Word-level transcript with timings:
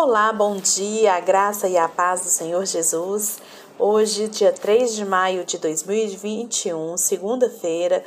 Olá, 0.00 0.32
bom 0.32 0.54
dia, 0.58 1.14
a 1.14 1.18
graça 1.18 1.66
e 1.66 1.76
a 1.76 1.88
paz 1.88 2.20
do 2.20 2.28
Senhor 2.28 2.64
Jesus. 2.64 3.40
Hoje, 3.76 4.28
dia 4.28 4.52
3 4.52 4.94
de 4.94 5.04
maio 5.04 5.44
de 5.44 5.58
2021, 5.58 6.96
segunda-feira, 6.96 8.04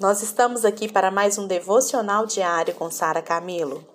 nós 0.00 0.22
estamos 0.22 0.64
aqui 0.64 0.90
para 0.90 1.10
mais 1.10 1.36
um 1.36 1.46
devocional 1.46 2.24
diário 2.24 2.74
com 2.76 2.90
Sara 2.90 3.20
Camilo. 3.20 3.86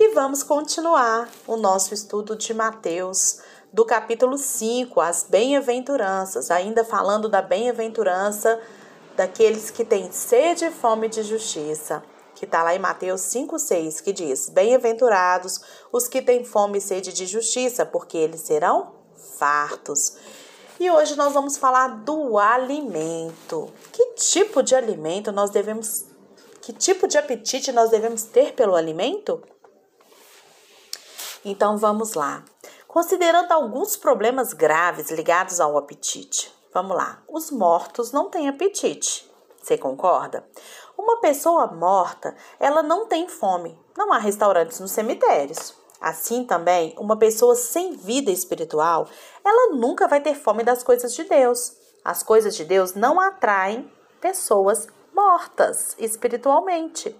E 0.00 0.12
vamos 0.12 0.42
continuar 0.42 1.28
o 1.46 1.56
nosso 1.56 1.94
estudo 1.94 2.34
de 2.34 2.52
Mateus, 2.52 3.38
do 3.72 3.84
capítulo 3.84 4.36
5, 4.36 5.00
as 5.00 5.22
bem-aventuranças, 5.22 6.50
ainda 6.50 6.84
falando 6.84 7.28
da 7.28 7.40
bem-aventurança 7.40 8.60
daqueles 9.16 9.70
que 9.70 9.84
têm 9.84 10.10
sede 10.10 10.64
e 10.64 10.72
fome 10.72 11.08
de 11.08 11.22
justiça 11.22 12.02
que 12.38 12.44
está 12.44 12.62
lá 12.62 12.74
em 12.74 12.78
Mateus 12.78 13.22
5,6, 13.22 14.00
que 14.00 14.12
diz: 14.12 14.48
Bem-aventurados 14.48 15.60
os 15.90 16.06
que 16.06 16.22
têm 16.22 16.44
fome 16.44 16.78
e 16.78 16.80
sede 16.80 17.12
de 17.12 17.26
justiça, 17.26 17.84
porque 17.84 18.16
eles 18.16 18.42
serão 18.42 18.94
fartos. 19.38 20.16
E 20.78 20.88
hoje 20.88 21.16
nós 21.16 21.32
vamos 21.32 21.56
falar 21.56 21.88
do 22.04 22.38
alimento. 22.38 23.72
Que 23.92 24.12
tipo 24.14 24.62
de 24.62 24.76
alimento 24.76 25.32
nós 25.32 25.50
devemos. 25.50 26.06
Que 26.62 26.72
tipo 26.72 27.08
de 27.08 27.18
apetite 27.18 27.72
nós 27.72 27.90
devemos 27.90 28.22
ter 28.22 28.54
pelo 28.54 28.76
alimento? 28.76 29.42
Então 31.44 31.76
vamos 31.76 32.14
lá. 32.14 32.44
Considerando 32.86 33.50
alguns 33.50 33.96
problemas 33.96 34.52
graves 34.52 35.10
ligados 35.10 35.58
ao 35.58 35.76
apetite. 35.76 36.52
Vamos 36.72 36.96
lá. 36.96 37.22
Os 37.28 37.50
mortos 37.50 38.12
não 38.12 38.30
têm 38.30 38.48
apetite. 38.48 39.28
Você 39.60 39.76
concorda? 39.76 40.46
Uma 40.98 41.20
pessoa 41.20 41.68
morta, 41.68 42.34
ela 42.58 42.82
não 42.82 43.06
tem 43.06 43.28
fome. 43.28 43.78
Não 43.96 44.12
há 44.12 44.18
restaurantes 44.18 44.80
nos 44.80 44.90
cemitérios. 44.90 45.72
Assim 46.00 46.44
também, 46.44 46.92
uma 46.98 47.16
pessoa 47.16 47.54
sem 47.54 47.92
vida 47.92 48.32
espiritual, 48.32 49.06
ela 49.44 49.76
nunca 49.76 50.08
vai 50.08 50.20
ter 50.20 50.34
fome 50.34 50.64
das 50.64 50.82
coisas 50.82 51.14
de 51.14 51.22
Deus. 51.22 51.76
As 52.04 52.24
coisas 52.24 52.56
de 52.56 52.64
Deus 52.64 52.94
não 52.94 53.20
atraem 53.20 53.88
pessoas 54.20 54.88
mortas 55.14 55.94
espiritualmente. 55.98 57.16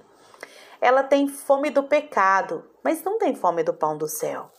Ela 0.81 1.05
tem 1.05 1.29
fome 1.29 1.71
do 1.71 1.85
pecado, 1.85 2.65
mas 2.83 3.03
não 3.05 3.17
tem 3.17 3.35
fome 3.37 3.63
do 3.63 3.73
pão 3.73 3.97
do 3.97 4.09
céu. 4.09 4.51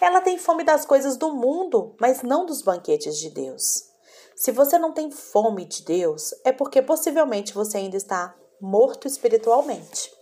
Ela 0.00 0.20
tem 0.20 0.36
fome 0.36 0.64
das 0.64 0.84
coisas 0.84 1.16
do 1.16 1.32
mundo, 1.32 1.94
mas 2.00 2.22
não 2.22 2.44
dos 2.44 2.60
banquetes 2.60 3.18
de 3.18 3.30
Deus. 3.30 3.90
Se 4.34 4.50
você 4.50 4.78
não 4.78 4.92
tem 4.92 5.12
fome 5.12 5.64
de 5.64 5.84
Deus, 5.84 6.34
é 6.44 6.50
porque 6.52 6.82
possivelmente 6.82 7.54
você 7.54 7.78
ainda 7.78 7.96
está 7.96 8.34
morto 8.60 9.06
espiritualmente. 9.06 10.12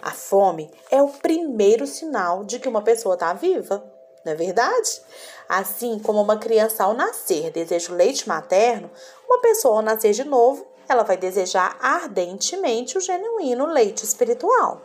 A 0.00 0.12
fome 0.12 0.70
é 0.90 1.02
o 1.02 1.08
primeiro 1.08 1.86
sinal 1.86 2.44
de 2.44 2.58
que 2.58 2.68
uma 2.68 2.82
pessoa 2.82 3.14
está 3.14 3.32
viva, 3.32 3.84
não 4.24 4.32
é 4.32 4.36
verdade? 4.36 5.00
Assim 5.48 5.98
como 5.98 6.20
uma 6.20 6.38
criança 6.38 6.84
ao 6.84 6.94
nascer 6.94 7.50
deseja 7.50 7.92
o 7.92 7.96
leite 7.96 8.28
materno, 8.28 8.90
uma 9.26 9.40
pessoa 9.40 9.76
ao 9.76 9.82
nascer 9.82 10.12
de 10.12 10.24
novo, 10.24 10.66
ela 10.88 11.02
vai 11.02 11.16
desejar 11.16 11.76
ardentemente 11.80 12.96
o 12.96 13.00
genuíno 13.00 13.66
leite 13.66 14.04
espiritual. 14.04 14.82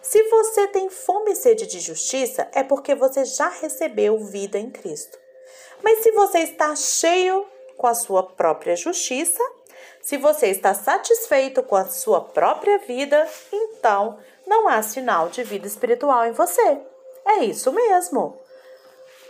Se 0.00 0.22
você 0.24 0.68
tem 0.68 0.88
fome 0.88 1.32
e 1.32 1.36
sede 1.36 1.66
de 1.66 1.80
justiça, 1.80 2.48
é 2.52 2.62
porque 2.62 2.94
você 2.94 3.24
já 3.24 3.48
recebeu 3.48 4.18
vida 4.18 4.58
em 4.58 4.70
Cristo. 4.70 5.18
Mas 5.82 6.02
se 6.02 6.12
você 6.12 6.38
está 6.38 6.74
cheio 6.76 7.46
com 7.76 7.86
a 7.86 7.94
sua 7.94 8.22
própria 8.22 8.76
justiça, 8.76 9.42
se 10.00 10.16
você 10.16 10.48
está 10.48 10.72
satisfeito 10.74 11.62
com 11.62 11.76
a 11.76 11.84
sua 11.84 12.20
própria 12.20 12.78
vida, 12.78 13.28
então 13.52 14.18
não 14.46 14.68
há 14.68 14.82
sinal 14.82 15.28
de 15.28 15.42
vida 15.42 15.66
espiritual 15.66 16.24
em 16.26 16.32
você. 16.32 16.80
É 17.26 17.44
isso 17.44 17.72
mesmo. 17.72 18.38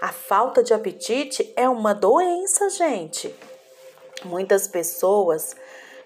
A 0.01 0.13
falta 0.13 0.63
de 0.63 0.73
apetite 0.73 1.53
é 1.57 1.69
uma 1.69 1.93
doença, 1.93 2.71
gente. 2.71 3.35
Muitas 4.25 4.69
pessoas 4.69 5.57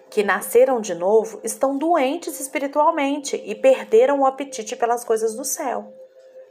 que 0.09 0.23
nasceram 0.23 0.81
de 0.81 0.95
novo 0.95 1.41
estão 1.45 1.77
doentes 1.77 2.41
espiritualmente 2.41 3.43
e 3.45 3.55
perderam 3.55 4.21
o 4.21 4.27
apetite 4.27 4.77
pelas 4.77 5.05
coisas 5.05 5.35
do 5.35 5.45
céu. 5.45 5.93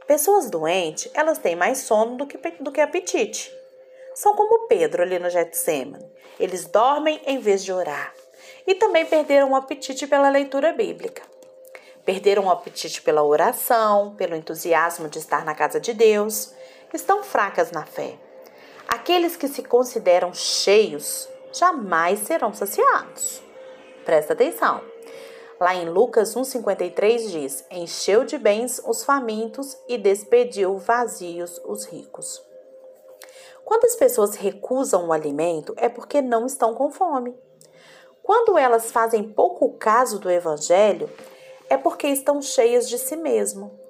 Pessoas 0.06 0.50
doentes, 0.50 1.10
elas 1.14 1.38
têm 1.38 1.56
mais 1.56 1.78
sono 1.78 2.16
do 2.16 2.26
que, 2.26 2.38
do 2.60 2.72
que 2.72 2.80
apetite. 2.80 3.52
São 4.14 4.34
como 4.34 4.66
Pedro 4.66 5.02
ali 5.02 5.18
no 5.18 5.30
Getsemane. 5.30 6.04
Eles 6.38 6.66
dormem 6.66 7.20
em 7.26 7.38
vez 7.38 7.64
de 7.64 7.72
orar. 7.72 8.12
E 8.66 8.74
também 8.74 9.06
perderam 9.06 9.52
o 9.52 9.56
apetite 9.56 10.06
pela 10.06 10.28
leitura 10.28 10.72
bíblica. 10.72 11.22
Perderam 12.04 12.46
o 12.46 12.50
apetite 12.50 13.00
pela 13.02 13.22
oração, 13.22 14.14
pelo 14.16 14.34
entusiasmo 14.34 15.08
de 15.08 15.18
estar 15.18 15.44
na 15.44 15.54
casa 15.54 15.80
de 15.80 15.92
Deus. 15.94 16.52
Estão 16.92 17.22
fracas 17.22 17.70
na 17.70 17.86
fé. 17.86 18.18
Aqueles 18.88 19.36
que 19.36 19.48
se 19.48 19.62
consideram 19.62 20.34
cheios 20.34 21.28
jamais 21.52 22.20
serão 22.20 22.52
saciados. 22.52 23.42
Presta 24.04 24.32
atenção. 24.32 24.82
Lá 25.60 25.74
em 25.74 25.88
Lucas 25.88 26.34
1,53 26.34 27.30
diz: 27.30 27.64
Encheu 27.70 28.24
de 28.24 28.36
bens 28.36 28.82
os 28.84 29.04
famintos 29.04 29.78
e 29.86 29.96
despediu 29.96 30.76
vazios 30.76 31.60
os 31.64 31.86
ricos. 31.86 32.51
Quando 33.72 33.86
as 33.86 33.96
pessoas 33.96 34.34
recusam 34.34 35.08
o 35.08 35.14
alimento, 35.14 35.72
é 35.78 35.88
porque 35.88 36.20
não 36.20 36.44
estão 36.44 36.74
com 36.74 36.90
fome. 36.90 37.34
Quando 38.22 38.58
elas 38.58 38.92
fazem 38.92 39.32
pouco 39.32 39.72
caso 39.78 40.18
do 40.18 40.30
evangelho, 40.30 41.08
é 41.70 41.78
porque 41.78 42.06
estão 42.06 42.42
cheias 42.42 42.86
de 42.86 42.98
si 42.98 43.16
mesmo. 43.16 43.80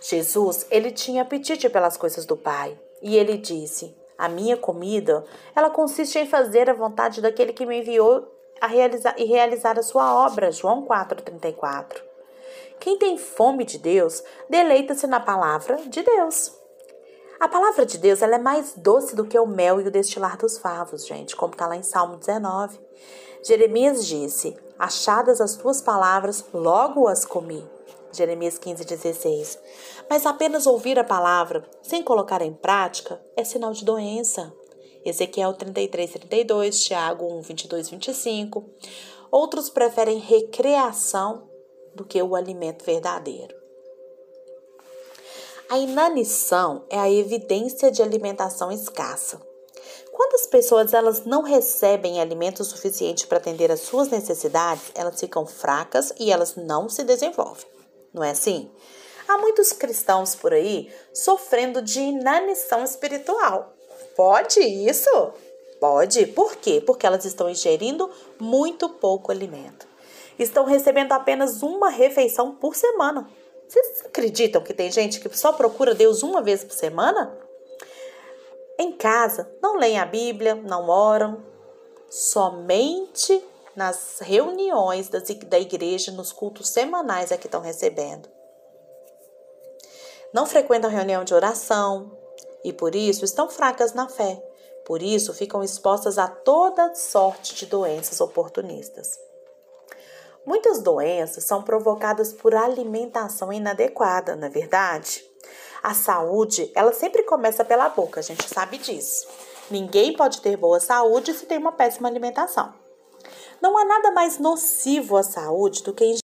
Jesus, 0.00 0.64
ele 0.70 0.92
tinha 0.92 1.22
apetite 1.22 1.68
pelas 1.68 1.96
coisas 1.96 2.24
do 2.24 2.36
Pai, 2.36 2.78
e 3.02 3.16
ele 3.16 3.36
disse: 3.36 3.96
"A 4.16 4.28
minha 4.28 4.56
comida, 4.56 5.24
ela 5.52 5.68
consiste 5.68 6.16
em 6.16 6.24
fazer 6.24 6.70
a 6.70 6.74
vontade 6.74 7.20
daquele 7.20 7.52
que 7.52 7.66
me 7.66 7.80
enviou 7.80 8.28
a 8.60 8.68
realizar 8.68 9.16
e 9.18 9.24
realizar 9.24 9.76
a 9.76 9.82
sua 9.82 10.24
obra." 10.24 10.52
João 10.52 10.82
4:34. 10.82 12.00
Quem 12.78 12.96
tem 12.96 13.18
fome 13.18 13.64
de 13.64 13.76
Deus, 13.76 14.22
deleita-se 14.48 15.08
na 15.08 15.18
palavra 15.18 15.78
de 15.88 16.00
Deus. 16.04 16.59
A 17.40 17.48
palavra 17.48 17.86
de 17.86 17.96
Deus 17.96 18.20
ela 18.20 18.34
é 18.34 18.38
mais 18.38 18.74
doce 18.76 19.16
do 19.16 19.24
que 19.24 19.38
o 19.38 19.46
mel 19.46 19.80
e 19.80 19.88
o 19.88 19.90
destilar 19.90 20.36
dos 20.36 20.58
favos, 20.58 21.06
gente, 21.06 21.34
como 21.34 21.54
está 21.54 21.66
lá 21.66 21.74
em 21.74 21.82
Salmo 21.82 22.18
19. 22.18 22.78
Jeremias 23.42 24.06
disse: 24.06 24.54
Achadas 24.78 25.40
as 25.40 25.56
tuas 25.56 25.80
palavras, 25.80 26.44
logo 26.52 27.08
as 27.08 27.24
comi. 27.24 27.66
Jeremias 28.12 28.58
15, 28.58 28.84
16. 28.84 29.58
Mas 30.10 30.26
apenas 30.26 30.66
ouvir 30.66 30.98
a 30.98 31.04
palavra 31.04 31.64
sem 31.80 32.02
colocar 32.02 32.42
em 32.42 32.52
prática 32.52 33.18
é 33.34 33.42
sinal 33.42 33.72
de 33.72 33.86
doença. 33.86 34.52
Ezequiel 35.02 35.54
33, 35.54 36.10
32, 36.10 36.84
Tiago 36.84 37.24
1, 37.38 37.40
22, 37.40 37.88
25. 37.88 38.68
Outros 39.30 39.70
preferem 39.70 40.18
recreação 40.18 41.48
do 41.94 42.04
que 42.04 42.22
o 42.22 42.36
alimento 42.36 42.84
verdadeiro. 42.84 43.59
A 45.70 45.78
inanição 45.78 46.84
é 46.90 46.98
a 46.98 47.08
evidência 47.08 47.92
de 47.92 48.02
alimentação 48.02 48.72
escassa. 48.72 49.40
Quando 50.10 50.34
as 50.34 50.44
pessoas 50.44 50.92
elas 50.92 51.24
não 51.24 51.42
recebem 51.42 52.20
alimento 52.20 52.64
suficiente 52.64 53.24
para 53.24 53.38
atender 53.38 53.70
às 53.70 53.78
suas 53.78 54.08
necessidades, 54.08 54.90
elas 54.96 55.20
ficam 55.20 55.46
fracas 55.46 56.12
e 56.18 56.32
elas 56.32 56.56
não 56.56 56.88
se 56.88 57.04
desenvolvem. 57.04 57.66
Não 58.12 58.24
é 58.24 58.30
assim? 58.30 58.68
Há 59.28 59.38
muitos 59.38 59.72
cristãos 59.72 60.34
por 60.34 60.52
aí 60.52 60.92
sofrendo 61.14 61.80
de 61.80 62.00
inanição 62.00 62.82
espiritual. 62.82 63.72
Pode 64.16 64.58
isso? 64.58 65.32
Pode. 65.78 66.26
Por 66.26 66.56
quê? 66.56 66.82
Porque 66.84 67.06
elas 67.06 67.24
estão 67.24 67.48
ingerindo 67.48 68.10
muito 68.40 68.88
pouco 68.88 69.30
alimento. 69.30 69.86
Estão 70.36 70.64
recebendo 70.64 71.12
apenas 71.12 71.62
uma 71.62 71.90
refeição 71.90 72.56
por 72.56 72.74
semana. 72.74 73.30
Vocês 73.70 74.04
acreditam 74.04 74.64
que 74.64 74.74
tem 74.74 74.90
gente 74.90 75.20
que 75.20 75.38
só 75.38 75.52
procura 75.52 75.94
Deus 75.94 76.24
uma 76.24 76.42
vez 76.42 76.64
por 76.64 76.74
semana? 76.74 77.38
Em 78.76 78.90
casa, 78.90 79.48
não 79.62 79.76
leem 79.76 79.96
a 79.96 80.04
Bíblia, 80.04 80.56
não 80.56 80.88
oram, 80.88 81.40
somente 82.08 83.40
nas 83.76 84.18
reuniões 84.18 85.08
da 85.08 85.58
igreja, 85.60 86.10
nos 86.10 86.32
cultos 86.32 86.70
semanais 86.70 87.30
é 87.30 87.36
que 87.36 87.46
estão 87.46 87.60
recebendo. 87.60 88.28
Não 90.34 90.46
frequentam 90.46 90.90
reunião 90.90 91.22
de 91.22 91.32
oração 91.32 92.10
e 92.64 92.72
por 92.72 92.96
isso 92.96 93.24
estão 93.24 93.48
fracas 93.48 93.92
na 93.92 94.08
fé. 94.08 94.42
Por 94.84 95.00
isso 95.00 95.32
ficam 95.32 95.62
expostas 95.62 96.18
a 96.18 96.26
toda 96.26 96.92
sorte 96.96 97.54
de 97.54 97.66
doenças 97.66 98.20
oportunistas. 98.20 99.29
Muitas 100.50 100.82
doenças 100.82 101.44
são 101.44 101.62
provocadas 101.62 102.32
por 102.32 102.56
alimentação 102.56 103.52
inadequada, 103.52 104.34
não 104.34 104.48
é 104.48 104.50
verdade? 104.50 105.24
A 105.80 105.94
saúde, 105.94 106.72
ela 106.74 106.92
sempre 106.92 107.22
começa 107.22 107.64
pela 107.64 107.88
boca, 107.88 108.18
a 108.18 108.22
gente 108.22 108.48
sabe 108.48 108.76
disso. 108.76 109.28
Ninguém 109.70 110.16
pode 110.16 110.40
ter 110.40 110.56
boa 110.56 110.80
saúde 110.80 111.34
se 111.34 111.46
tem 111.46 111.56
uma 111.56 111.70
péssima 111.70 112.08
alimentação. 112.08 112.74
Não 113.62 113.78
há 113.78 113.84
nada 113.84 114.10
mais 114.10 114.40
nocivo 114.40 115.16
à 115.16 115.22
saúde 115.22 115.84
do 115.84 115.94
que 115.94 116.16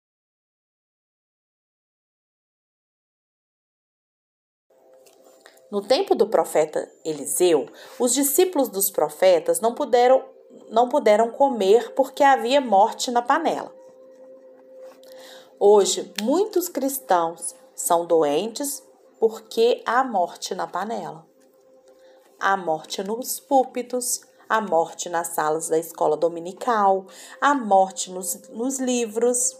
No 5.71 5.83
tempo 5.83 6.16
do 6.16 6.28
profeta 6.28 6.92
Eliseu, 7.06 7.69
os 8.00 8.12
discípulos 8.12 8.69
dos 8.69 8.89
profetas 8.89 9.60
não 9.60 9.75
puderam, 9.75 10.28
não 10.71 10.89
puderam 10.89 11.30
comer 11.30 11.94
porque 11.94 12.24
havia 12.24 12.60
morte 12.60 13.12
na 13.12 13.21
panela. 13.21 13.85
Hoje, 15.60 16.13
muitos 16.22 16.68
cristãos 16.68 17.56
são 17.75 18.06
doentes 18.06 18.84
porque 19.19 19.81
há 19.86 20.04
morte 20.04 20.54
na 20.54 20.68
panela. 20.68 21.25
Há 22.40 22.57
morte 22.57 23.02
nos 23.04 23.40
púlpitos, 23.40 24.22
há 24.50 24.60
morte 24.60 25.07
nas 25.10 25.30
salas 25.30 25.69
da 25.69 25.80
escola 25.80 26.18
dominical, 26.18 27.06
há 27.40 27.54
morte 27.54 28.12
nos, 28.12 28.50
nos 28.50 28.80
livros. 28.80 29.57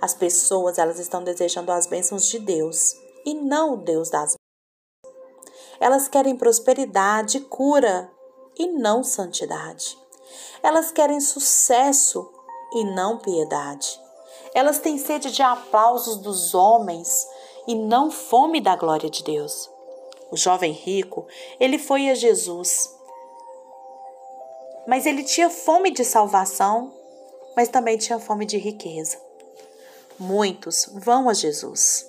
As 0.00 0.14
pessoas 0.14 0.78
elas 0.78 0.98
estão 0.98 1.22
desejando 1.22 1.70
as 1.70 1.86
bênçãos 1.86 2.26
de 2.26 2.38
Deus 2.38 2.94
e 3.26 3.34
não 3.34 3.74
o 3.74 3.76
Deus 3.76 4.08
das 4.08 4.34
elas 5.80 6.08
querem 6.08 6.36
prosperidade, 6.36 7.40
cura 7.40 8.10
e 8.58 8.66
não 8.66 9.04
santidade. 9.04 9.96
Elas 10.62 10.90
querem 10.90 11.20
sucesso 11.20 12.28
e 12.72 12.84
não 12.84 13.18
piedade. 13.18 14.00
Elas 14.58 14.80
têm 14.80 14.98
sede 14.98 15.30
de 15.30 15.40
aplausos 15.40 16.16
dos 16.16 16.52
homens 16.52 17.28
e 17.64 17.76
não 17.76 18.10
fome 18.10 18.60
da 18.60 18.74
glória 18.74 19.08
de 19.08 19.22
Deus. 19.22 19.70
O 20.32 20.36
jovem 20.36 20.72
rico, 20.72 21.28
ele 21.60 21.78
foi 21.78 22.10
a 22.10 22.14
Jesus. 22.16 22.92
Mas 24.84 25.06
ele 25.06 25.22
tinha 25.22 25.48
fome 25.48 25.92
de 25.92 26.04
salvação, 26.04 26.92
mas 27.54 27.68
também 27.68 27.96
tinha 27.96 28.18
fome 28.18 28.44
de 28.44 28.58
riqueza. 28.58 29.16
Muitos 30.18 30.90
vão 30.92 31.28
a 31.28 31.34
Jesus, 31.34 32.04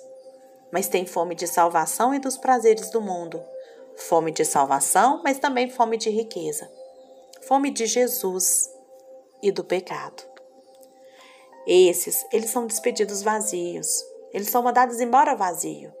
mas 0.72 0.88
têm 0.88 1.06
fome 1.06 1.36
de 1.36 1.46
salvação 1.46 2.12
e 2.12 2.18
dos 2.18 2.36
prazeres 2.36 2.90
do 2.90 3.00
mundo 3.00 3.40
fome 3.94 4.32
de 4.32 4.44
salvação, 4.44 5.20
mas 5.22 5.38
também 5.38 5.70
fome 5.70 5.96
de 5.96 6.10
riqueza, 6.10 6.68
fome 7.42 7.70
de 7.70 7.86
Jesus 7.86 8.68
e 9.40 9.52
do 9.52 9.62
pecado. 9.62 10.29
Esses, 11.66 12.26
eles 12.32 12.50
são 12.50 12.66
despedidos 12.66 13.22
vazios, 13.22 14.04
eles 14.32 14.48
são 14.48 14.62
mandados 14.62 15.00
embora 15.00 15.36
vazio. 15.36 15.92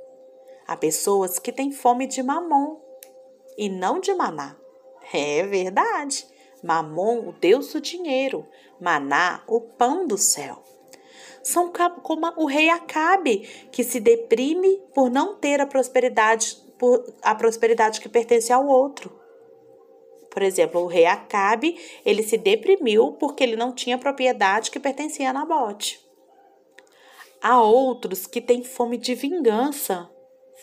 Há 0.66 0.76
pessoas 0.76 1.38
que 1.38 1.52
têm 1.52 1.72
fome 1.72 2.06
de 2.06 2.22
mamon 2.22 2.76
e 3.58 3.68
não 3.68 4.00
de 4.00 4.14
maná. 4.14 4.56
É 5.12 5.44
verdade. 5.44 6.26
Mamon, 6.62 7.28
o 7.28 7.32
Deus 7.32 7.72
do 7.72 7.80
dinheiro, 7.80 8.46
maná, 8.80 9.42
o 9.48 9.60
pão 9.60 10.06
do 10.06 10.16
céu. 10.16 10.62
São 11.42 11.72
como 12.02 12.26
o 12.36 12.46
rei 12.46 12.68
Acabe, 12.68 13.38
que 13.72 13.82
se 13.82 13.98
deprime 13.98 14.76
por 14.94 15.10
não 15.10 15.36
ter 15.36 15.60
a 15.60 15.66
prosperidade 15.66 16.56
por 16.78 17.04
a 17.20 17.34
prosperidade 17.34 18.00
que 18.00 18.08
pertence 18.08 18.50
ao 18.50 18.66
outro. 18.66 19.19
Por 20.30 20.42
exemplo, 20.42 20.80
o 20.80 20.86
rei 20.86 21.06
Acabe, 21.06 21.76
ele 22.04 22.22
se 22.22 22.36
deprimiu 22.36 23.12
porque 23.12 23.42
ele 23.42 23.56
não 23.56 23.74
tinha 23.74 23.98
propriedade 23.98 24.70
que 24.70 24.78
pertencia 24.78 25.30
a 25.30 25.32
Nabote. 25.32 26.00
Há 27.42 27.60
outros 27.60 28.26
que 28.26 28.40
têm 28.40 28.62
fome 28.62 28.96
de 28.96 29.14
vingança. 29.14 30.08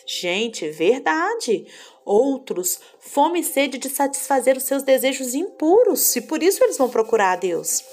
Gente, 0.06 0.70
verdade. 0.70 1.66
Outros, 2.04 2.80
fome 2.98 3.40
e 3.40 3.44
sede 3.44 3.76
de 3.76 3.90
satisfazer 3.90 4.56
os 4.56 4.62
seus 4.62 4.82
desejos 4.82 5.34
impuros, 5.34 6.16
e 6.16 6.22
por 6.22 6.42
isso 6.42 6.64
eles 6.64 6.78
vão 6.78 6.88
procurar 6.88 7.32
a 7.32 7.36
Deus. 7.36 7.84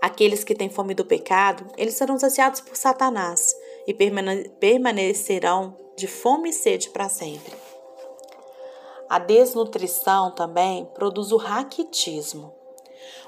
Aqueles 0.00 0.42
que 0.42 0.54
têm 0.54 0.70
fome 0.70 0.94
do 0.94 1.04
pecado, 1.04 1.66
eles 1.76 1.94
serão 1.94 2.18
saciados 2.18 2.60
por 2.60 2.74
Satanás 2.74 3.54
e 3.86 3.92
permanecerão 4.58 5.76
de 5.96 6.06
fome 6.06 6.48
e 6.48 6.54
sede 6.54 6.88
para 6.88 7.10
sempre. 7.10 7.59
A 9.10 9.18
desnutrição 9.18 10.30
também 10.30 10.84
produz 10.94 11.32
o 11.32 11.36
raquitismo. 11.36 12.54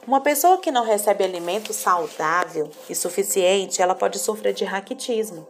Uma 0.06 0.20
pessoa 0.20 0.58
que 0.58 0.70
não 0.70 0.84
recebe 0.84 1.25
alimento 1.25 1.73
saudável 1.73 2.70
e 2.88 2.94
suficiente, 2.94 3.82
ela 3.82 3.93
pode 3.93 4.20
sofrer 4.20 4.55
de 4.55 4.64
raquitismo. 4.64 5.44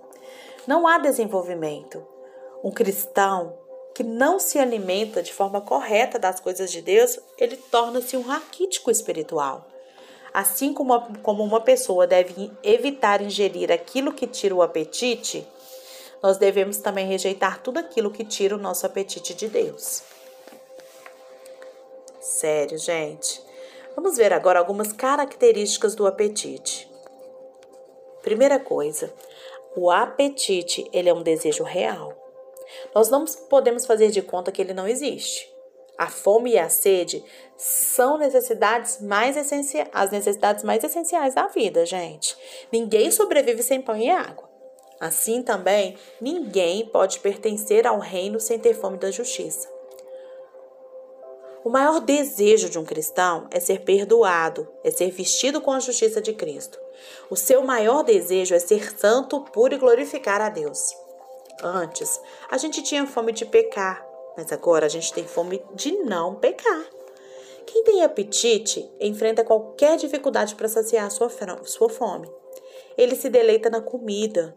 Não 0.66 0.86
há 0.86 0.96
desenvolvimento. 0.96 2.02
Um 2.64 2.70
cristão 2.70 3.58
que 3.94 4.02
não 4.02 4.38
se 4.38 4.58
alimenta 4.58 5.22
de 5.22 5.34
forma 5.34 5.60
correta 5.60 6.18
das 6.18 6.40
coisas 6.40 6.72
de 6.72 6.80
Deus, 6.80 7.18
ele 7.36 7.58
torna-se 7.70 8.16
um 8.16 8.22
raquítico 8.22 8.90
espiritual. 8.90 9.66
Assim 10.32 10.72
como, 10.72 10.98
como 11.18 11.44
uma 11.44 11.60
pessoa 11.60 12.06
deve 12.06 12.50
evitar 12.62 13.20
ingerir 13.20 13.70
aquilo 13.70 14.14
que 14.14 14.26
tira 14.26 14.54
o 14.54 14.62
apetite, 14.62 15.46
nós 16.22 16.38
devemos 16.38 16.78
também 16.78 17.06
rejeitar 17.06 17.60
tudo 17.60 17.76
aquilo 17.76 18.10
que 18.10 18.24
tira 18.24 18.56
o 18.56 18.58
nosso 18.58 18.86
apetite 18.86 19.34
de 19.34 19.46
Deus. 19.48 20.02
Sério, 22.22 22.78
gente. 22.78 23.42
Vamos 23.96 24.16
ver 24.16 24.32
agora 24.32 24.60
algumas 24.60 24.92
características 24.92 25.96
do 25.96 26.06
apetite. 26.06 26.88
Primeira 28.22 28.60
coisa, 28.60 29.12
o 29.74 29.90
apetite, 29.90 30.88
ele 30.92 31.08
é 31.08 31.12
um 31.12 31.24
desejo 31.24 31.64
real. 31.64 32.16
Nós 32.94 33.10
não 33.10 33.24
podemos 33.50 33.84
fazer 33.84 34.12
de 34.12 34.22
conta 34.22 34.52
que 34.52 34.62
ele 34.62 34.72
não 34.72 34.86
existe. 34.86 35.52
A 35.98 36.06
fome 36.06 36.52
e 36.52 36.58
a 36.58 36.68
sede 36.68 37.24
são 37.56 38.16
necessidades 38.16 39.00
mais 39.00 39.36
essenciais, 39.36 39.88
as 39.92 40.12
necessidades 40.12 40.62
mais 40.62 40.84
essenciais 40.84 41.34
da 41.34 41.48
vida, 41.48 41.84
gente. 41.84 42.36
Ninguém 42.70 43.10
sobrevive 43.10 43.64
sem 43.64 43.82
pão 43.82 43.96
e 43.96 44.08
água. 44.08 44.48
Assim 45.00 45.42
também, 45.42 45.98
ninguém 46.20 46.86
pode 46.86 47.18
pertencer 47.18 47.84
ao 47.84 47.98
reino 47.98 48.38
sem 48.38 48.60
ter 48.60 48.74
fome 48.74 48.96
da 48.96 49.10
justiça. 49.10 49.71
O 51.64 51.70
maior 51.70 52.00
desejo 52.00 52.68
de 52.68 52.76
um 52.76 52.84
cristão 52.84 53.46
é 53.52 53.60
ser 53.60 53.82
perdoado, 53.82 54.66
é 54.82 54.90
ser 54.90 55.12
vestido 55.12 55.60
com 55.60 55.70
a 55.70 55.78
justiça 55.78 56.20
de 56.20 56.32
Cristo. 56.32 56.76
O 57.30 57.36
seu 57.36 57.62
maior 57.62 58.02
desejo 58.02 58.52
é 58.52 58.58
ser 58.58 58.98
santo, 58.98 59.40
puro 59.52 59.72
e 59.72 59.78
glorificar 59.78 60.40
a 60.40 60.48
Deus. 60.48 60.92
Antes, 61.62 62.20
a 62.50 62.58
gente 62.58 62.82
tinha 62.82 63.06
fome 63.06 63.30
de 63.30 63.44
pecar, 63.44 64.04
mas 64.36 64.50
agora 64.50 64.86
a 64.86 64.88
gente 64.88 65.12
tem 65.12 65.24
fome 65.24 65.62
de 65.72 65.92
não 65.98 66.34
pecar. 66.34 66.84
Quem 67.64 67.84
tem 67.84 68.02
apetite 68.02 68.90
enfrenta 69.00 69.44
qualquer 69.44 69.96
dificuldade 69.96 70.56
para 70.56 70.68
saciar 70.68 71.08
sua, 71.12 71.28
fome. 71.28 72.28
Ele 72.98 73.14
se 73.14 73.30
deleita 73.30 73.70
na 73.70 73.80
comida, 73.80 74.56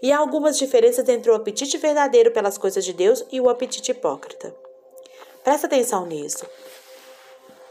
e 0.00 0.12
há 0.12 0.18
algumas 0.18 0.56
diferenças 0.56 1.08
entre 1.08 1.32
o 1.32 1.34
apetite 1.34 1.76
verdadeiro 1.78 2.30
pelas 2.30 2.56
coisas 2.56 2.84
de 2.84 2.92
Deus 2.92 3.24
e 3.32 3.40
o 3.40 3.48
apetite 3.48 3.90
hipócrita. 3.90 4.63
Presta 5.44 5.66
atenção 5.66 6.06
nisso. 6.06 6.46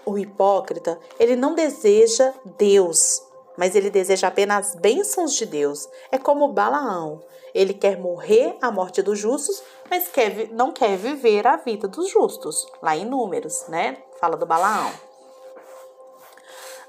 O 0.05 0.17
hipócrita, 0.17 0.99
ele 1.19 1.35
não 1.35 1.55
deseja 1.55 2.31
Deus, 2.57 3.21
mas 3.57 3.75
ele 3.75 3.89
deseja 3.89 4.27
apenas 4.27 4.67
as 4.67 4.75
bênçãos 4.75 5.33
de 5.33 5.47
Deus. 5.47 5.89
É 6.11 6.19
como 6.19 6.53
Balaão. 6.53 7.23
Ele 7.53 7.73
quer 7.73 7.97
morrer 7.97 8.55
a 8.61 8.71
morte 8.71 9.01
dos 9.01 9.17
justos, 9.17 9.63
mas 9.89 10.07
quer, 10.07 10.49
não 10.51 10.71
quer 10.71 10.97
viver 10.97 11.47
a 11.47 11.57
vida 11.57 11.87
dos 11.87 12.09
justos. 12.09 12.67
Lá 12.81 12.95
em 12.95 13.05
Números, 13.05 13.65
né? 13.67 13.97
Fala 14.19 14.37
do 14.37 14.45
Balaão. 14.45 14.91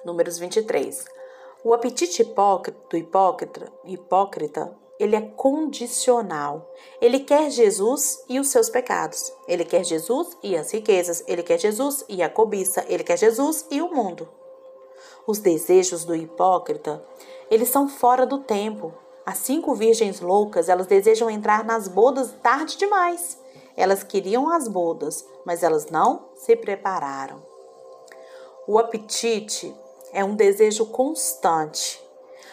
Números 0.05 0.39
23. 0.39 1.07
O 1.63 1.73
apetite 1.73 2.21
hipócrita, 2.21 2.79
do 2.91 2.97
hipócrita, 2.97 3.73
hipócrita 3.85 4.84
ele 4.99 5.17
é 5.17 5.21
condicional. 5.21 6.71
Ele 7.01 7.21
quer 7.21 7.51
Jesus 7.51 8.23
e 8.29 8.39
os 8.39 8.49
seus 8.49 8.69
pecados. 8.69 9.33
Ele 9.49 9.65
quer 9.65 9.85
Jesus 9.85 10.37
e 10.43 10.57
as 10.57 10.73
riquezas. 10.73 11.25
Ele 11.27 11.43
quer 11.43 11.59
Jesus 11.59 12.05
e 12.09 12.23
a 12.23 12.29
cobiça. 12.29 12.85
Ele 12.89 13.03
quer 13.03 13.19
Jesus 13.19 13.67
e 13.71 13.83
o 13.83 13.93
mundo. 13.93 14.29
Os 15.27 15.39
desejos 15.39 16.05
do 16.05 16.15
hipócrita, 16.15 17.03
eles 17.51 17.71
são 17.71 17.89
fora 17.89 18.25
do 18.25 18.39
tempo. 18.39 18.95
As 19.27 19.39
cinco 19.39 19.75
virgens 19.75 20.21
loucas, 20.21 20.69
elas 20.69 20.87
desejam 20.87 21.31
entrar 21.31 21.65
nas 21.65 21.89
bodas 21.89 22.33
tarde 22.43 22.77
demais. 22.77 23.39
Elas 23.77 24.05
queriam 24.05 24.49
as 24.49 24.69
bodas, 24.69 25.27
mas 25.45 25.63
elas 25.63 25.87
não 25.87 26.29
se 26.37 26.55
prepararam. 26.55 27.43
O 28.67 28.79
apetite 28.79 29.75
é 30.13 30.25
um 30.25 30.37
desejo 30.37 30.87
constante. 30.87 32.01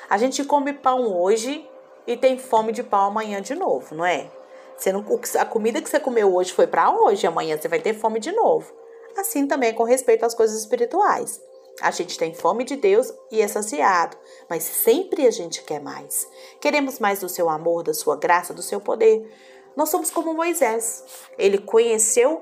A 0.09 0.17
gente 0.17 0.43
come 0.43 0.73
pão 0.73 1.15
hoje 1.21 1.69
e 2.11 2.17
tem 2.17 2.37
fome 2.37 2.71
de 2.71 2.83
pão 2.83 3.07
amanhã 3.07 3.41
de 3.41 3.55
novo, 3.55 3.95
não 3.95 4.05
é? 4.05 4.29
Você 4.77 4.91
não, 4.91 5.05
a 5.39 5.45
comida 5.45 5.81
que 5.81 5.89
você 5.89 5.99
comeu 5.99 6.33
hoje 6.33 6.53
foi 6.53 6.65
para 6.65 6.91
hoje, 6.91 7.27
amanhã 7.27 7.57
você 7.57 7.67
vai 7.67 7.79
ter 7.79 7.93
fome 7.93 8.19
de 8.19 8.31
novo. 8.31 8.73
Assim 9.17 9.45
também 9.45 9.69
é 9.69 9.73
com 9.73 9.83
respeito 9.83 10.25
às 10.25 10.33
coisas 10.33 10.59
espirituais. 10.59 11.39
A 11.81 11.91
gente 11.91 12.17
tem 12.17 12.33
fome 12.33 12.63
de 12.63 12.75
Deus 12.75 13.13
e 13.31 13.41
é 13.41 13.47
saciado, 13.47 14.17
mas 14.49 14.63
sempre 14.63 15.25
a 15.25 15.31
gente 15.31 15.63
quer 15.63 15.79
mais. 15.79 16.27
Queremos 16.59 16.99
mais 16.99 17.19
do 17.19 17.29
seu 17.29 17.49
amor, 17.49 17.83
da 17.83 17.93
sua 17.93 18.15
graça, 18.17 18.53
do 18.53 18.61
seu 18.61 18.81
poder. 18.81 19.31
Nós 19.75 19.89
somos 19.89 20.09
como 20.09 20.33
Moisés. 20.33 21.03
Ele 21.37 21.57
conheceu 21.57 22.41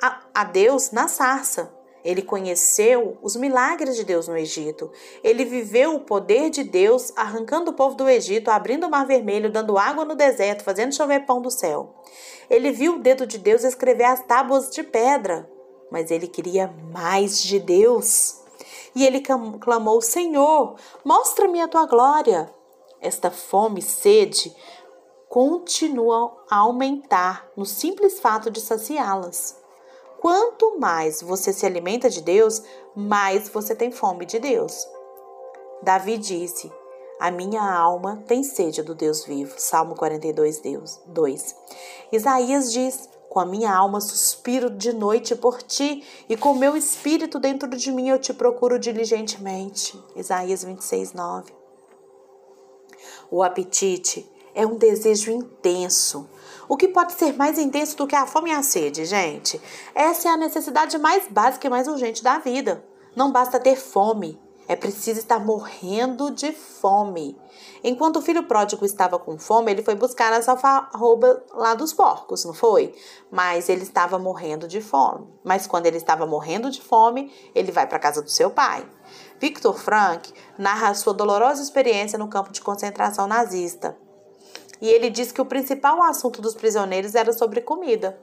a, 0.00 0.22
a 0.34 0.44
Deus 0.44 0.90
na 0.92 1.08
sarça. 1.08 1.72
Ele 2.04 2.22
conheceu 2.22 3.18
os 3.22 3.36
milagres 3.36 3.96
de 3.96 4.04
Deus 4.04 4.26
no 4.26 4.36
Egito. 4.36 4.90
Ele 5.22 5.44
viveu 5.44 5.94
o 5.94 6.00
poder 6.00 6.50
de 6.50 6.64
Deus 6.64 7.12
arrancando 7.16 7.70
o 7.70 7.74
povo 7.74 7.94
do 7.94 8.08
Egito, 8.08 8.50
abrindo 8.50 8.86
o 8.86 8.90
mar 8.90 9.06
vermelho, 9.06 9.50
dando 9.50 9.78
água 9.78 10.04
no 10.04 10.14
deserto, 10.14 10.64
fazendo 10.64 10.94
chover 10.94 11.26
pão 11.26 11.42
do 11.42 11.50
céu. 11.50 11.94
Ele 12.48 12.70
viu 12.70 12.96
o 12.96 12.98
dedo 12.98 13.26
de 13.26 13.38
Deus 13.38 13.64
escrever 13.64 14.04
as 14.04 14.24
tábuas 14.24 14.70
de 14.70 14.82
pedra, 14.82 15.48
mas 15.90 16.10
ele 16.10 16.26
queria 16.26 16.74
mais 16.90 17.42
de 17.42 17.58
Deus. 17.58 18.40
E 18.94 19.06
ele 19.06 19.20
clamou: 19.20 20.00
Senhor, 20.00 20.76
mostra-me 21.04 21.60
a 21.60 21.68
tua 21.68 21.86
glória. 21.86 22.52
Esta 23.00 23.30
fome 23.30 23.80
e 23.80 23.82
sede 23.82 24.54
continuam 25.28 26.36
a 26.50 26.56
aumentar 26.56 27.48
no 27.56 27.64
simples 27.64 28.18
fato 28.18 28.50
de 28.50 28.60
saciá-las. 28.60 29.59
Quanto 30.20 30.78
mais 30.78 31.22
você 31.22 31.50
se 31.50 31.64
alimenta 31.64 32.10
de 32.10 32.20
Deus, 32.20 32.62
mais 32.94 33.48
você 33.48 33.74
tem 33.74 33.90
fome 33.90 34.26
de 34.26 34.38
Deus. 34.38 34.86
Davi 35.82 36.18
disse: 36.18 36.70
A 37.18 37.30
minha 37.30 37.62
alma 37.62 38.22
tem 38.28 38.42
sede 38.42 38.82
do 38.82 38.94
Deus 38.94 39.24
vivo. 39.24 39.54
Salmo 39.56 39.94
42, 39.94 40.60
Deus, 40.60 41.00
2. 41.06 41.56
Isaías 42.12 42.70
diz: 42.70 43.08
Com 43.30 43.40
a 43.40 43.46
minha 43.46 43.74
alma 43.74 43.98
suspiro 43.98 44.68
de 44.68 44.92
noite 44.92 45.34
por 45.34 45.62
ti, 45.62 46.04
e 46.28 46.36
com 46.36 46.52
meu 46.52 46.76
espírito 46.76 47.38
dentro 47.38 47.70
de 47.70 47.90
mim 47.90 48.10
eu 48.10 48.18
te 48.18 48.34
procuro 48.34 48.78
diligentemente. 48.78 49.98
Isaías 50.14 50.62
26, 50.62 51.14
9. 51.14 51.50
O 53.30 53.42
apetite 53.42 54.30
é 54.54 54.66
um 54.66 54.76
desejo 54.76 55.30
intenso 55.30 56.28
o 56.70 56.76
que 56.76 56.86
pode 56.86 57.14
ser 57.14 57.36
mais 57.36 57.58
intenso 57.58 57.96
do 57.96 58.06
que 58.06 58.14
a 58.14 58.28
fome 58.28 58.50
e 58.50 58.52
a 58.52 58.62
sede, 58.62 59.04
gente? 59.04 59.60
Essa 59.92 60.28
é 60.28 60.30
a 60.30 60.36
necessidade 60.36 60.96
mais 60.98 61.26
básica 61.26 61.66
e 61.66 61.70
mais 61.70 61.88
urgente 61.88 62.22
da 62.22 62.38
vida. 62.38 62.84
Não 63.16 63.32
basta 63.32 63.58
ter 63.58 63.74
fome, 63.74 64.40
é 64.68 64.76
preciso 64.76 65.18
estar 65.18 65.40
morrendo 65.40 66.30
de 66.30 66.52
fome. 66.52 67.36
Enquanto 67.82 68.18
o 68.18 68.22
filho 68.22 68.44
pródigo 68.44 68.84
estava 68.84 69.18
com 69.18 69.36
fome, 69.36 69.72
ele 69.72 69.82
foi 69.82 69.96
buscar 69.96 70.32
a 70.32 70.48
alfarroba 70.48 71.44
lá 71.52 71.74
dos 71.74 71.92
porcos, 71.92 72.44
não 72.44 72.54
foi? 72.54 72.94
Mas 73.32 73.68
ele 73.68 73.82
estava 73.82 74.16
morrendo 74.16 74.68
de 74.68 74.80
fome. 74.80 75.26
Mas 75.42 75.66
quando 75.66 75.86
ele 75.86 75.96
estava 75.96 76.24
morrendo 76.24 76.70
de 76.70 76.80
fome, 76.80 77.32
ele 77.52 77.72
vai 77.72 77.84
para 77.84 77.96
a 77.96 78.00
casa 78.00 78.22
do 78.22 78.30
seu 78.30 78.48
pai. 78.48 78.86
Victor 79.40 79.76
Frank 79.76 80.32
narra 80.56 80.94
sua 80.94 81.14
dolorosa 81.14 81.60
experiência 81.60 82.16
no 82.16 82.28
campo 82.28 82.52
de 82.52 82.60
concentração 82.60 83.26
nazista 83.26 83.98
e 84.80 84.88
ele 84.88 85.10
diz 85.10 85.30
que 85.30 85.40
o 85.40 85.46
principal 85.46 86.02
assunto 86.02 86.40
dos 86.40 86.54
prisioneiros 86.54 87.14
era 87.14 87.32
sobre 87.32 87.60
comida. 87.60 88.18